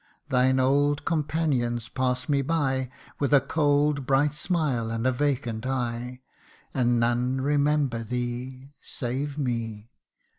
Thine 0.29 0.59
old 0.59 1.05
companions 1.05 1.87
pass 1.87 2.27
me 2.27 2.41
by 2.41 2.89
With 3.19 3.31
a 3.35 3.39
cold 3.39 4.07
bright 4.07 4.33
smile, 4.33 4.89
and 4.89 5.05
a 5.05 5.11
vacant 5.11 5.63
eye 5.63 6.21
And 6.73 6.99
none 6.99 7.39
remember 7.39 8.03
thee 8.03 8.69
Save 8.81 9.37
me. 9.37 9.91